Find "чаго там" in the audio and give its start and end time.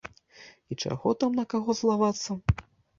0.87-1.39